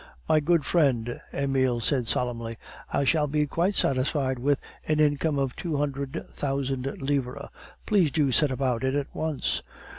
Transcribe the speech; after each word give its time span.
"My 0.27 0.39
good 0.39 0.65
friend," 0.65 1.21
Emile 1.31 1.79
said 1.79 2.07
solemnly, 2.07 2.57
"I 2.91 3.03
shall 3.03 3.27
be 3.27 3.45
quite 3.45 3.75
satisfied 3.75 4.39
with 4.39 4.59
an 4.87 4.99
income 4.99 5.37
of 5.37 5.55
two 5.55 5.77
hundred 5.77 6.25
thousand 6.27 6.87
livres. 6.99 7.49
Please 7.85 8.09
to 8.13 8.31
set 8.31 8.49
about 8.49 8.83
it 8.83 8.95
at 8.95 9.13
once." 9.13 9.61